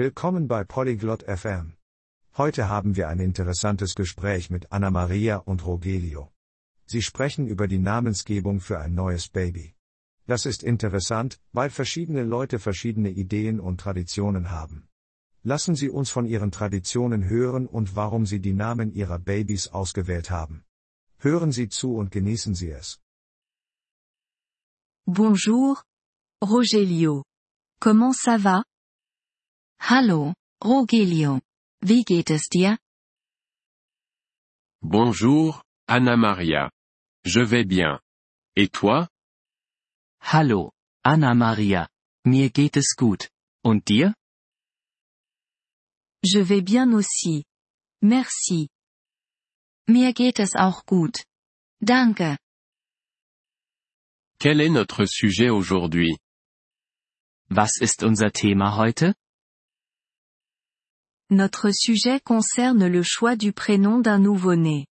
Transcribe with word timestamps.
willkommen 0.00 0.48
bei 0.48 0.64
Polyglot 0.64 1.24
FM. 1.24 1.76
Heute 2.38 2.70
haben 2.70 2.96
wir 2.96 3.08
ein 3.08 3.20
interessantes 3.20 3.94
Gespräch 3.94 4.48
mit 4.48 4.72
Anna 4.72 4.90
Maria 4.90 5.36
und 5.36 5.66
Rogelio. 5.66 6.32
Sie 6.86 7.02
sprechen 7.02 7.46
über 7.46 7.68
die 7.68 7.78
Namensgebung 7.78 8.60
für 8.60 8.78
ein 8.78 8.94
neues 8.94 9.28
Baby. 9.28 9.74
Das 10.26 10.46
ist 10.46 10.62
interessant, 10.62 11.38
weil 11.52 11.68
verschiedene 11.68 12.22
Leute 12.22 12.58
verschiedene 12.58 13.10
Ideen 13.10 13.60
und 13.60 13.78
Traditionen 13.78 14.50
haben. 14.50 14.88
Lassen 15.42 15.74
Sie 15.74 15.90
uns 15.90 16.08
von 16.08 16.24
Ihren 16.24 16.50
Traditionen 16.50 17.28
hören 17.28 17.66
und 17.66 17.94
warum 17.94 18.24
Sie 18.24 18.40
die 18.40 18.54
Namen 18.54 18.94
Ihrer 18.94 19.18
Babys 19.18 19.68
ausgewählt 19.68 20.30
haben. 20.30 20.64
Hören 21.18 21.52
Sie 21.52 21.68
zu 21.68 21.96
und 21.96 22.10
genießen 22.10 22.54
Sie 22.54 22.70
es. 22.70 23.00
Bonjour, 25.04 25.82
Rogelio. 26.42 27.22
Comment 27.82 28.14
ça 28.16 28.42
va? 28.42 28.62
Hallo, 29.80 30.34
Rogelio. 30.62 31.40
Wie 31.80 32.04
geht 32.04 32.30
es 32.30 32.48
dir? 32.48 32.78
Bonjour, 34.82 35.62
Anna 35.88 36.16
Maria. 36.16 36.70
Je 37.24 37.40
vais 37.40 37.64
bien. 37.64 37.98
Et 38.56 38.70
toi? 38.70 39.08
Hallo, 40.20 40.72
Anna 41.02 41.34
Maria. 41.34 41.88
Mir 42.24 42.50
geht 42.50 42.76
es 42.76 42.94
gut. 42.94 43.30
Und 43.64 43.88
dir? 43.88 44.14
Je 46.22 46.42
vais 46.42 46.62
bien 46.62 46.92
aussi. 46.94 47.44
Merci. 48.02 48.68
Mir 49.88 50.12
geht 50.12 50.38
es 50.38 50.54
auch 50.54 50.84
gut. 50.84 51.24
Danke. 51.82 52.36
Quel 54.38 54.60
est 54.60 54.70
notre 54.70 55.06
sujet 55.06 55.50
aujourd'hui? 55.50 56.18
Was 57.48 57.80
ist 57.80 58.02
unser 58.02 58.30
Thema 58.32 58.76
heute? 58.76 59.14
Notre 61.30 61.70
sujet 61.70 62.18
concerne 62.18 62.88
le 62.88 63.04
choix 63.04 63.36
du 63.36 63.52
prénom 63.52 64.00
d'un 64.00 64.18
nouveau-né. 64.18 64.86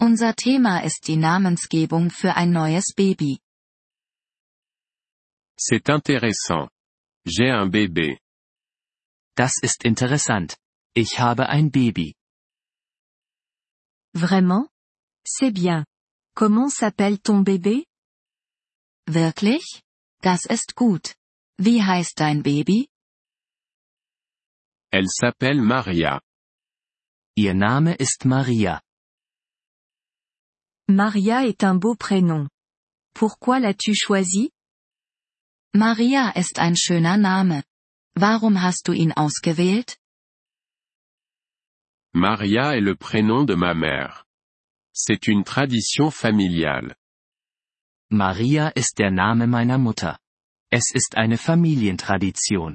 Unser 0.00 0.34
Thema 0.34 0.84
ist 0.84 1.06
die 1.06 1.16
Namensgebung 1.16 2.10
für 2.10 2.36
ein 2.36 2.52
neues 2.52 2.92
Baby. 2.94 3.40
C'est 5.56 5.88
intéressant. 5.88 6.68
J'ai 7.24 7.50
un 7.50 7.68
bébé. 7.68 8.18
Das 9.34 9.54
ist 9.62 9.86
interessant. 9.86 10.56
Ich 10.94 11.18
habe 11.18 11.48
ein 11.48 11.70
Baby. 11.70 12.14
Vraiment? 14.14 14.68
C'est 15.24 15.52
bien. 15.52 15.86
Comment 16.34 16.68
s'appelle 16.68 17.18
ton 17.18 17.42
bébé? 17.42 17.86
Wirklich? 19.06 19.82
Das 20.20 20.44
ist 20.44 20.76
gut. 20.76 21.14
Wie 21.56 21.82
heißt 21.82 22.20
dein 22.20 22.42
Baby? 22.42 22.88
Elle 24.90 25.08
s'appelle 25.08 25.60
Maria. 25.60 26.20
Ihr 27.36 27.54
Name 27.54 27.94
ist 27.98 28.24
Maria. 28.24 28.80
Maria 30.88 31.46
est 31.46 31.62
un 31.62 31.74
beau 31.74 31.94
prénom. 31.94 32.48
Pourquoi 33.14 33.60
l'as-tu 33.60 33.94
choisi? 33.94 34.50
Maria 35.74 36.32
ist 36.34 36.58
ein 36.58 36.74
schöner 36.74 37.18
Name. 37.18 37.62
Warum 38.16 38.56
hast 38.56 38.88
du 38.88 38.92
ihn 38.94 39.12
ausgewählt? 39.12 39.98
Maria 42.14 42.74
est 42.74 42.80
le 42.80 42.96
prénom 42.96 43.44
de 43.44 43.54
ma 43.54 43.74
mère. 43.74 44.24
C'est 44.94 45.28
une 45.28 45.44
tradition 45.44 46.10
familiale. 46.10 46.96
Maria 48.10 48.72
ist 48.74 48.98
der 48.98 49.10
Name 49.10 49.46
meiner 49.46 49.76
Mutter. 49.76 50.18
Es 50.72 50.90
ist 50.94 51.16
eine 51.16 51.36
Familientradition. 51.36 52.74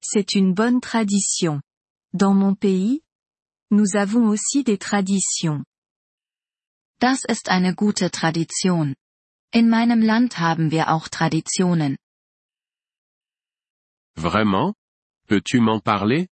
C'est 0.00 0.34
une 0.34 0.54
bonne 0.54 0.80
tradition. 0.80 1.60
Dans 2.12 2.34
mon 2.34 2.54
pays, 2.54 3.02
nous 3.70 3.96
avons 3.96 4.28
aussi 4.28 4.64
des 4.64 4.78
traditions. 4.78 5.64
Das 7.00 7.24
ist 7.24 7.48
eine 7.48 7.74
gute 7.74 8.10
Tradition. 8.10 8.94
In 9.52 9.68
meinem 9.68 10.02
Land 10.02 10.38
haben 10.38 10.70
wir 10.70 10.88
auch 10.88 11.08
Traditionen. 11.08 11.96
Vraiment? 14.16 14.74
Peux-tu 15.28 15.60
m'en 15.60 15.80
parler? 15.80 16.26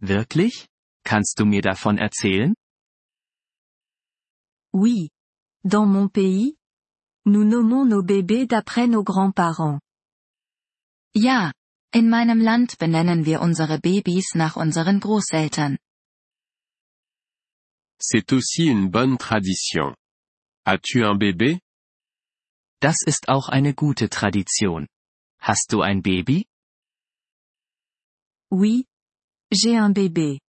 Wirklich? 0.00 0.66
Kannst 1.04 1.38
du 1.38 1.44
mir 1.44 1.62
davon 1.62 1.98
erzählen? 1.98 2.54
Oui. 4.72 5.10
Dans 5.62 5.86
mon 5.86 6.08
pays, 6.08 6.56
nous 7.26 7.44
nommons 7.44 7.84
nos 7.84 8.02
bébés 8.02 8.46
d'après 8.46 8.86
nos 8.86 9.04
grands-parents. 9.04 9.80
Ja, 11.14 11.52
in 11.94 12.08
meinem 12.08 12.40
Land 12.40 12.78
benennen 12.78 13.24
wir 13.24 13.40
unsere 13.40 13.78
Babys 13.78 14.34
nach 14.34 14.56
unseren 14.56 14.98
Großeltern. 15.00 15.78
C'est 18.00 18.32
aussi 18.32 18.66
une 18.66 18.90
bonne 18.90 19.16
tradition. 19.16 19.94
As-tu 20.66 21.04
un 21.04 21.16
bébé? 21.16 21.60
Das 22.80 22.96
ist 23.06 23.28
auch 23.28 23.48
eine 23.48 23.74
gute 23.74 24.10
Tradition. 24.10 24.88
Hast 25.40 25.72
du 25.72 25.82
ein 25.82 26.02
Baby? 26.02 26.46
Oui. 28.50 28.86
J'ai 29.52 29.78
un 29.78 29.92
bébé. 29.92 30.40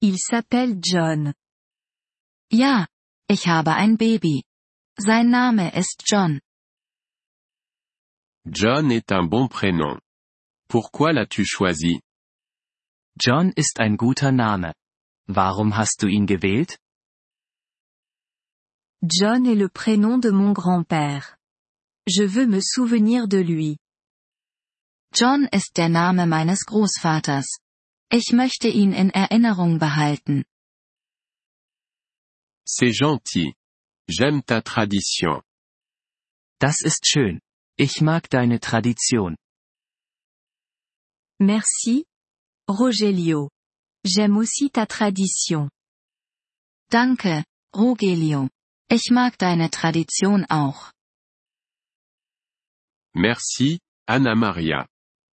Il 0.00 0.18
s'appelle 0.18 0.80
John. 0.82 1.34
Ja, 2.50 2.86
ich 3.28 3.46
habe 3.46 3.74
ein 3.74 3.96
Baby. 3.98 4.42
Sein 4.98 5.30
Name 5.30 5.70
ist 5.76 6.04
John. 6.06 6.40
John 8.46 8.90
est 8.90 9.12
un 9.12 9.28
bon 9.28 9.48
prénom. 9.48 10.00
Pourquoi 10.70 11.12
l'as-tu 11.12 11.44
choisi? 11.44 12.00
John 13.18 13.52
ist 13.56 13.80
ein 13.80 13.96
guter 13.96 14.30
Name. 14.30 14.72
Warum 15.26 15.76
hast 15.76 16.00
du 16.00 16.06
ihn 16.06 16.26
gewählt? 16.26 16.78
John 19.02 19.46
est 19.46 19.56
le 19.56 19.68
prénom 19.68 20.18
de 20.20 20.30
mon 20.30 20.52
grand-père. 20.52 21.36
Je 22.06 22.22
veux 22.22 22.46
me 22.46 22.60
souvenir 22.60 23.26
de 23.26 23.38
lui. 23.38 23.78
John 25.12 25.48
ist 25.52 25.76
der 25.76 25.88
Name 25.88 26.26
meines 26.26 26.64
Großvaters. 26.64 27.58
Ich 28.12 28.32
möchte 28.32 28.68
ihn 28.68 28.92
in 28.92 29.10
Erinnerung 29.10 29.80
behalten. 29.80 30.44
C'est 32.64 32.92
gentil. 32.92 33.54
J'aime 34.08 34.44
ta 34.44 34.62
tradition. 34.62 35.42
Das 36.60 36.80
ist 36.82 37.08
schön. 37.08 37.40
Ich 37.76 38.00
mag 38.02 38.30
deine 38.30 38.60
Tradition. 38.60 39.36
Merci, 41.40 42.04
Rogelio. 42.68 43.48
J'aime 44.04 44.36
aussi 44.36 44.70
ta 44.70 44.86
tradition. 44.86 45.70
Danke, 46.90 47.44
Rogelio. 47.72 48.50
Ich 48.90 49.10
mag 49.10 49.38
deine 49.38 49.70
Tradition 49.70 50.44
auch. 50.50 50.92
Merci, 53.14 53.80
Anna 54.06 54.34
Maria. 54.34 54.86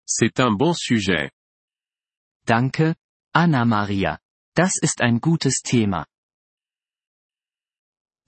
C'est 0.05 0.39
un 0.39 0.51
bon 0.51 0.73
sujet. 0.73 1.31
Danke, 2.45 2.95
Anna 3.33 3.65
Maria. 3.65 4.19
Das 4.55 4.77
ist 4.81 5.01
ein 5.01 5.19
gutes 5.19 5.63
Thema. 5.63 6.05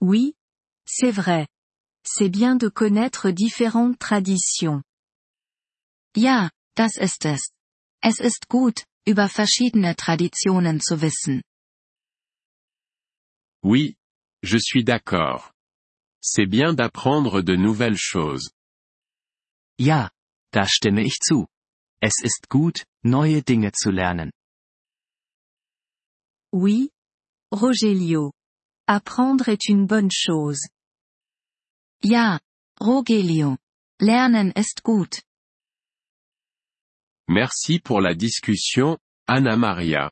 Oui, 0.00 0.34
c'est 0.84 1.12
vrai. 1.12 1.46
C'est 2.02 2.28
bien 2.28 2.56
de 2.56 2.68
connaître 2.68 3.30
différentes 3.30 3.98
traditions. 3.98 4.82
Ja, 6.16 6.50
das 6.74 6.96
ist 6.96 7.24
es. 7.24 7.52
Es 8.02 8.20
ist 8.20 8.48
gut, 8.48 8.84
über 9.06 9.28
verschiedene 9.28 9.96
Traditionen 9.96 10.80
zu 10.80 11.00
wissen. 11.00 11.42
Oui, 13.62 13.96
je 14.42 14.58
suis 14.58 14.84
d'accord. 14.84 15.52
C'est 16.22 16.46
bien 16.46 16.74
d'apprendre 16.74 17.42
de 17.42 17.56
nouvelles 17.56 17.98
choses. 17.98 18.50
Ja, 19.80 20.10
da 20.52 20.66
stimme 20.66 21.02
ich 21.02 21.18
zu. 21.20 21.46
Es 22.00 22.22
ist 22.22 22.48
gut, 22.48 22.84
neue 23.04 23.42
Dinge 23.42 23.72
zu 23.72 23.90
lernen. 23.90 24.30
Oui, 26.52 26.90
Rogelio. 27.52 28.32
Apprendre 28.86 29.48
est 29.48 29.68
une 29.68 29.86
bonne 29.86 30.10
chose. 30.10 30.68
Ja, 32.02 32.40
Rogelio. 32.80 33.58
Lernen 34.00 34.52
ist 34.52 34.82
gut. 34.84 35.22
Merci 37.30 37.78
pour 37.78 38.00
la 38.00 38.14
discussion, 38.14 38.96
Anna 39.26 39.54
Maria. 39.56 40.10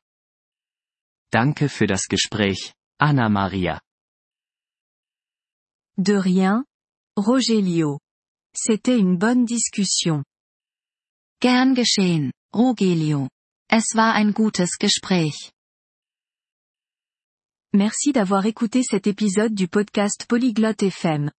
Danke 1.33 1.71
für 1.71 1.87
das 1.87 2.09
Gespräch, 2.09 2.75
Anna 3.01 3.31
Maria. 3.31 3.81
De 5.97 6.13
rien, 6.13 6.67
Rogelio. 7.17 8.01
C'était 8.55 8.99
une 8.99 9.17
bonne 9.17 9.47
discussion. 9.47 10.25
Gern 11.41 11.75
geschehen, 11.75 12.33
Rogelio. 12.53 13.31
Es 13.71 13.95
war 13.95 14.15
ein 14.15 14.33
gutes 14.35 14.77
Gespräch. 14.79 15.53
Merci 17.73 18.13
d'avoir 18.13 18.45
écouté 18.45 18.83
cet 18.83 19.07
épisode 19.07 19.55
du 19.55 19.69
podcast 19.69 20.27
Polyglotte 20.29 20.83
FM. 20.83 21.31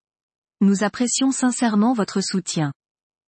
Nous 0.60 0.82
apprécions 0.82 1.30
sincèrement 1.30 1.94
votre 1.94 2.20
soutien. 2.20 2.72